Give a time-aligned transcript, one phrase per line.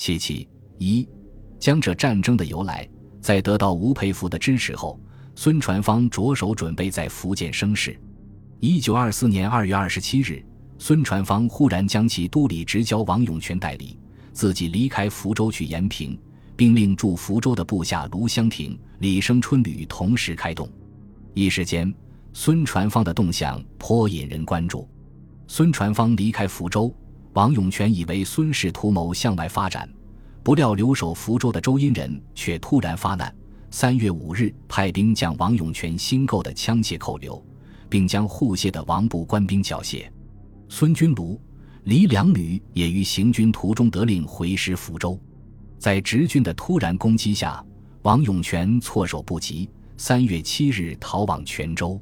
[0.00, 0.48] 七七
[0.78, 1.06] 一，
[1.58, 2.88] 江浙战争的由来，
[3.20, 4.98] 在得到吴佩孚的支持后，
[5.34, 8.00] 孙传芳着手准备在福建生事。
[8.60, 10.42] 一九二四年二月二十七日，
[10.78, 13.98] 孙传芳忽然将其都理直交王永泉代理，
[14.32, 16.18] 自己离开福州去延平，
[16.56, 20.66] 并令驻福州的部下卢湘亭、李生春旅同时开动。
[21.34, 21.94] 一时间，
[22.32, 24.88] 孙传芳的动向颇引人关注。
[25.46, 26.90] 孙传芳离开福州，
[27.32, 29.88] 王永泉以为孙氏图谋向外发展，
[30.42, 33.32] 不料留守福州的周荫人却突然发难。
[33.70, 37.40] 三月五日，派兵将王永泉新购的枪械扣留，
[37.88, 40.10] 并将护械的王部官兵缴械。
[40.68, 41.40] 孙军卢、
[41.84, 45.16] 李良旅也于行军途中得令回师福州，
[45.78, 47.64] 在直军的突然攻击下，
[48.02, 49.68] 王永泉措手不及。
[49.96, 52.00] 三月七日逃往泉州，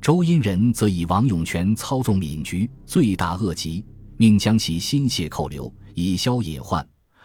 [0.00, 3.82] 周荫人则以王永泉操纵闽局罪大恶极，
[4.20, 6.84] 命将其心械扣留，以消隐患；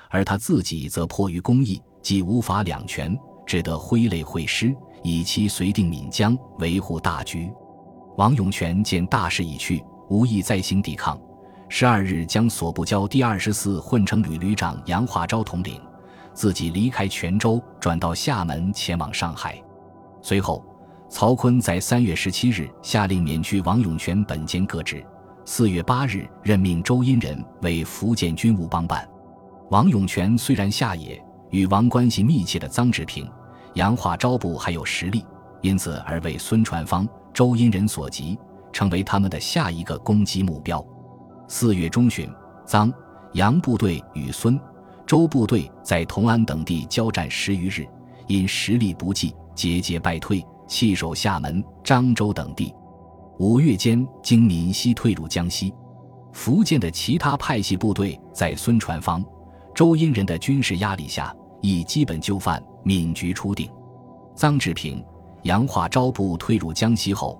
[0.09, 3.13] 而他自己则迫于公义，既无法两全，
[3.45, 7.51] 只得挥泪会师，以期绥定闽江，维护大局。
[8.15, 11.19] 王永泉见大势已去，无意再行抵抗，
[11.67, 15.81] 十二日将所部交第二十四混成旅旅长杨化昭统领，
[16.33, 19.61] 自己离开泉州，转到厦门，前往上海。
[20.21, 20.63] 随后，
[21.09, 25.05] 曹锟在三月十七日下令免去王永泉本兼各职。
[25.47, 29.07] 四月八日，任命周荫人为福建军务帮办。
[29.69, 33.29] 王永泉虽然下野，与王关系密切的臧志平、
[33.75, 35.23] 杨化昭部还有实力，
[35.61, 38.35] 因此而为孙传芳、周荫人所及，
[38.73, 40.83] 成为他们的下一个攻击目标。
[41.47, 42.27] 四月中旬，
[42.65, 42.91] 臧、
[43.33, 44.59] 杨部队与孙、
[45.05, 47.87] 周部队在同安等地交战十余日，
[48.25, 49.31] 因实力不济。
[49.53, 52.73] 节节败退，弃守厦门、漳州等地。
[53.37, 55.73] 五月间，经闽西退入江西。
[56.31, 59.23] 福建的其他派系部队在孙传芳、
[59.73, 63.69] 周荫人的军事压力下，已基本就范，闽局初定。
[64.37, 65.03] 臧志平、
[65.43, 67.37] 杨化昭部退入江西后，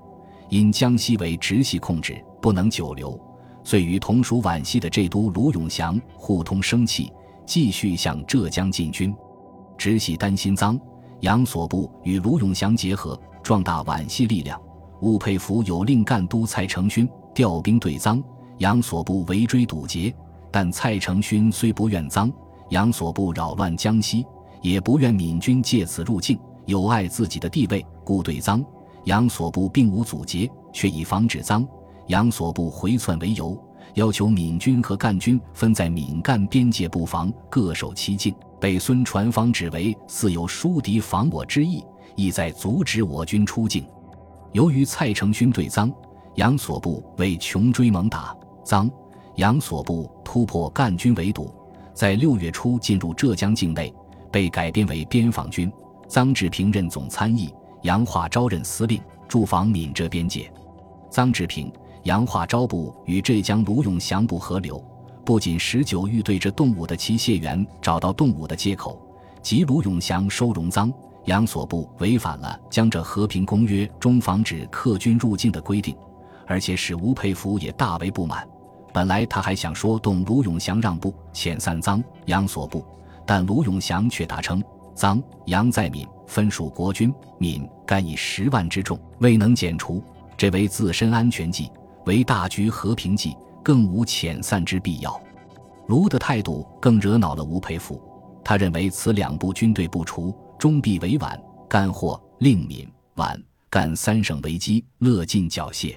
[0.50, 3.18] 因江西为直系控制，不能久留，
[3.64, 7.10] 遂与同属皖系的浙都卢永祥互通生气，
[7.46, 9.16] 继续向浙江进军。
[9.78, 10.78] 直系担心臧。
[11.22, 14.62] 杨所部与卢永祥结合，壮大皖系力量。
[15.02, 18.24] 吴佩孚有令赣都蔡成勋调兵对臧，
[18.60, 20.14] 杨所部围追堵截。
[20.52, 22.32] 但蔡成勋虽不愿臧，
[22.70, 24.26] 杨所部扰乱江西，
[24.62, 28.64] 也不愿闽军借此入境，有碍自己的地位，故对臧、
[29.04, 31.68] 杨所部并无阻截，却以防止臧、
[32.08, 33.62] 杨所部回窜为由，
[33.96, 38.34] 要求闽军和赣军分在闽赣边界布防，各守其境。
[38.58, 41.84] 被孙传芳指为似有疏敌防我之意，
[42.16, 43.86] 意在阻止我军出境。
[44.56, 45.94] 由于蔡成勋对臧、
[46.36, 48.34] 杨所部为穷追猛打，
[48.64, 48.90] 臧、
[49.36, 51.54] 杨所部突破赣军围堵，
[51.94, 53.94] 在六月初进入浙江境内，
[54.32, 55.70] 被改编为边防军。
[56.08, 60.50] 臧志平任总参议，杨化昭任司令，驻防闽浙边界。
[61.12, 61.70] 臧志平、
[62.04, 64.82] 杨化昭部与浙江卢永祥部合流。
[65.26, 69.06] 不仅十九欲对着动武的齐谢元找到动武的借口，
[69.42, 70.90] 及卢永祥收容赃，
[71.26, 75.96] 杨所部违反了江浙和平公约中防止客军入境的规定，
[76.48, 78.48] 而且使吴佩孚也大为不满。
[78.94, 82.86] 本来他还想说动卢永祥让步，遣散赃杨所部，
[83.26, 84.64] 但卢永祥却答称
[84.96, 90.02] 臧杨在闽分属国军，闽甘以十万之众未能剪除，
[90.38, 91.70] 这为自身安全计，
[92.06, 93.36] 为大局和平计。
[93.66, 95.20] 更无遣散之必要。
[95.88, 98.00] 卢的态度更惹恼了吴佩孚，
[98.44, 101.40] 他认为此两部军队不除，终必为皖、
[101.70, 105.96] 干或令闽、皖、赣三省为基，乐尽缴械。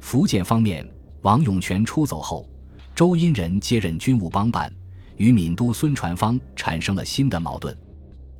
[0.00, 0.86] 福建方面，
[1.22, 2.48] 王永泉出走后，
[2.94, 4.72] 周荫人接任军务帮办，
[5.16, 7.76] 与闽都孙传芳产生了新的矛盾。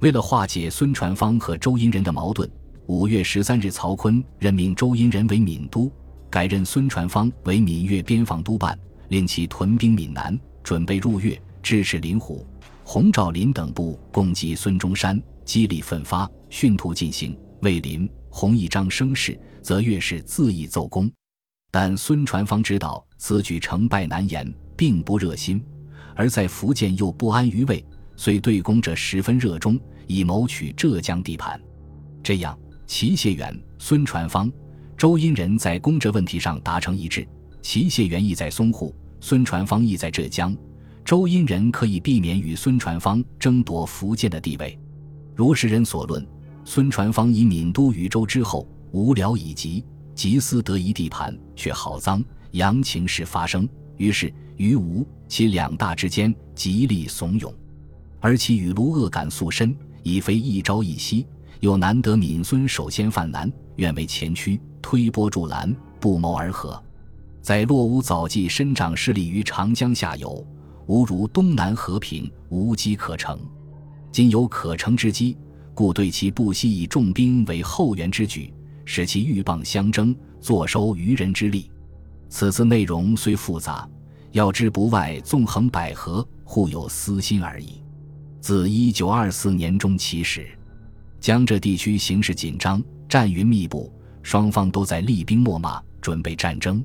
[0.01, 2.49] 为了化解孙传芳和周荫人的矛盾，
[2.87, 5.91] 五月十三日，曹锟任命周荫人为闽都。
[6.29, 8.79] 改任孙传芳为闽粤边防督办，
[9.09, 12.47] 令其屯兵闽南，准备入粤支持林虎、
[12.85, 17.35] 洪兆麟等部攻击孙中山，激励奋发，迅图进行。
[17.63, 21.11] 魏林、洪一章声势，则越是恣意奏功。
[21.71, 25.65] 但孙传芳知道此举成败难言，并不热心，
[26.15, 27.83] 而在福建又不安于位，
[28.17, 31.59] 遂对攻者十分热衷，以谋取浙江地盘。
[32.23, 34.53] 这样，齐谢元、孙传芳。
[34.99, 37.27] 周荫人在公浙问题上达成一致，
[37.63, 40.57] 齐谢元意在淞沪，孙传芳意在浙江，
[41.05, 44.79] 周荫人可以避免与孙传芳争夺福建的地位。
[45.37, 46.27] 如时人所论，
[46.65, 49.85] 孙传芳以闽都禹州之后，无聊以及，
[50.15, 53.69] 急思得一地盘，却好脏杨情事发生，
[53.99, 57.53] 于是于吴其两大之间极力怂恿。
[58.19, 61.27] 而其与卢恶感素深，已非一朝一夕。
[61.61, 66.83] 又难得闽孙首先犯难，愿为前驱，推波助澜，不谋而合。
[67.43, 70.43] 在洛乌早季生长势力于长江下游，
[70.87, 73.39] 吾如东南和平，无机可乘。
[74.17, 75.37] 今有可乘之机，
[75.75, 78.51] 故对其不惜以重兵为后援之举，
[78.87, 81.71] 使其鹬蚌相争，坐收渔人之利。
[82.31, 83.87] 此次内容虽复杂，
[84.33, 87.83] 要之不外纵横捭阖，互有私心而已。
[88.41, 90.49] 自一九二四年中起始。
[91.21, 93.93] 江浙地区形势紧张，战云密布，
[94.23, 96.83] 双方都在厉兵秣马，准备战争。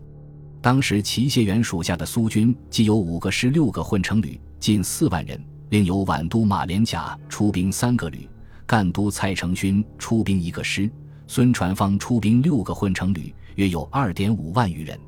[0.61, 5.39] 当时齐燮元属下的苏军既有五个师、六个混成旅，近四万人；
[5.71, 8.27] 另有皖都马连甲出兵三个旅，
[8.67, 10.91] 赣都蔡成勋出兵一个师，
[11.27, 14.99] 孙传芳出兵六个混成旅，约有二点五万余人。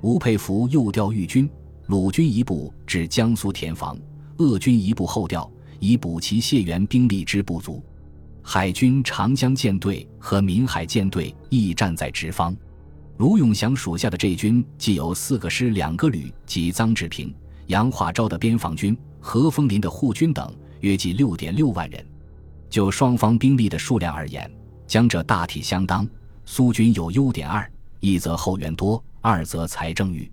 [0.00, 1.46] 吴佩孚又调豫军、
[1.88, 3.98] 鲁军一部至江苏填防，
[4.38, 7.84] 鄂军一部后调，以补齐谢元兵力之不足。
[8.42, 12.56] 海军长江舰队和闽海舰队亦站在直方，
[13.18, 17.30] 卢永祥属下的这军既有四个师、两个旅及臧志平、
[17.68, 22.04] 杨化昭的边防军、何丰林的护军等，约计六点六万人。
[22.68, 24.50] 就双方兵力的数量而言，
[24.86, 26.06] 江浙大体相当。
[26.44, 27.70] 苏军有优点二：
[28.00, 30.30] 一则后援多，二则财政裕。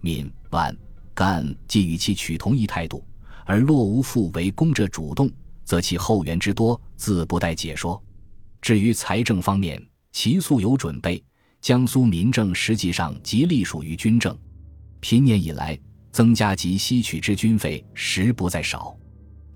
[0.00, 0.74] 闽、皖、
[1.14, 3.04] 赣既与其取同一态度，
[3.44, 5.30] 而洛无复为攻者主动。
[5.62, 8.02] 则其后援之多，自不待解说。
[8.60, 9.80] 至于财政方面，
[10.12, 11.22] 其素有准备。
[11.60, 14.36] 江苏民政实际上即隶属于军政，
[15.00, 15.78] 平年以来
[16.10, 18.96] 增加及吸取之军费实不在少。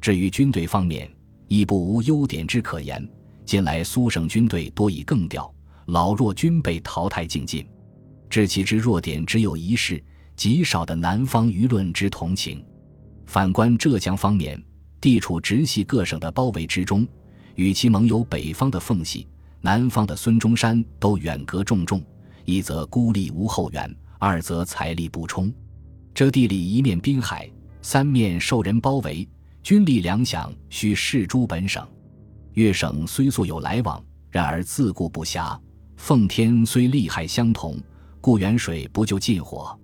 [0.01, 1.11] 至于军队方面，
[1.49, 3.07] 亦不无优点之可言。
[3.45, 5.53] 近来苏省军队多以更调，
[5.87, 7.67] 老弱均被淘汰尽尽。
[8.31, 10.03] 致其之弱点，只有一事：
[10.35, 12.65] 极少的南方舆论之同情。
[13.27, 14.63] 反观浙江方面。
[15.01, 17.07] 地处直系各省的包围之中，
[17.57, 19.29] 与其盟友北方的奉系、
[19.61, 22.03] 南方的孙中山都远隔重重，
[22.47, 25.53] 一则孤立无后援，二则财力不充。
[26.15, 27.51] 这地里一面滨海，
[27.83, 29.29] 三面受人包围，
[29.65, 31.85] 军力粮饷需视诸本省。
[32.53, 34.01] 粤省虽素有来往，
[34.31, 35.59] 然而自顾不暇。
[35.97, 37.77] 奉天虽利害相同，
[38.21, 39.77] 故远水不救近火。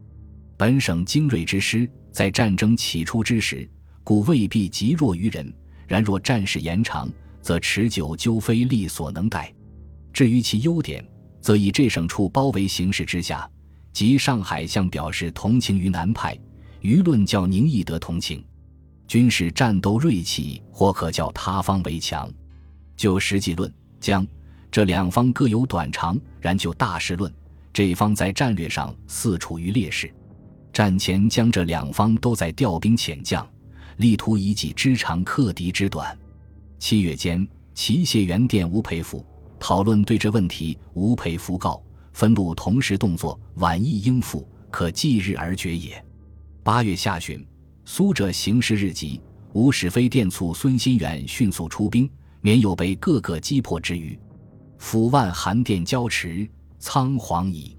[0.57, 3.69] 本省精锐之师，在战争起初之时。
[4.05, 5.53] 故未必极弱于人，
[5.87, 7.11] 然若战事延长，
[7.43, 9.53] 则持久究非力所能逮。
[10.13, 11.05] 至于其优点，
[11.41, 13.49] 则以这省处包围形势之下，
[13.93, 16.39] 及上海向表示同情于南派，
[16.83, 18.45] 舆论叫宁毅得同情，
[19.07, 22.31] 军事战斗锐气或可叫他方为强。
[22.97, 24.27] 就实际论，将
[24.71, 27.33] 这两方各有短长；然就大事论，
[27.73, 30.13] 这方在战略上似处于劣势。
[30.73, 33.47] 战前将这两方都在调兵遣将。
[33.97, 36.19] 力图以己之长克敌之短。
[36.79, 39.23] 七月间，齐谢元电吴佩孚
[39.59, 40.79] 讨论对这问题。
[40.95, 41.83] 吴佩孚告：
[42.13, 46.05] 分路同时动作，晚意应付，可继日而决也。
[46.63, 47.47] 八月下旬，
[47.85, 49.21] 苏浙形势日急，
[49.53, 52.09] 吴使飞电促孙新远迅速出兵，
[52.41, 54.19] 免有被各个击破之虞。
[54.79, 56.49] 府万函电交持，
[56.79, 57.77] 仓皇矣。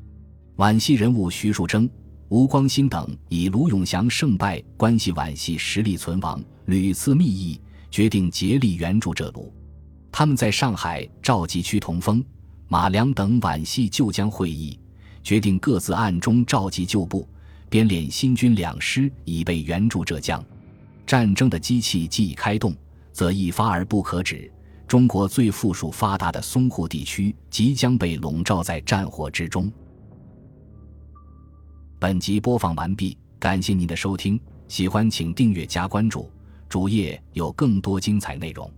[0.56, 1.90] 皖系人物徐树铮。
[2.30, 9.54] 吴光新等以卢永祥胜败关系皖系实力存亡，屡次密议，决定竭力援助浙卢。
[10.14, 12.24] 他们在上海召集屈同丰、
[12.72, 14.80] 马良等皖系旧将会议，
[15.22, 17.28] 决定各自暗中召集旧部，
[17.70, 20.42] 编练新军两师，以备援助浙江。
[21.06, 22.74] 战争的机器既已开动，
[23.12, 24.50] 则一发而不可止。
[24.88, 29.70] 中国最富庶发达的淞沪地区即将被笼罩在战火之中。
[32.00, 36.32] 本集播放完毕，感谢您的收听，喜欢请订阅加关注，
[36.70, 38.72] 主页有更多精彩内容。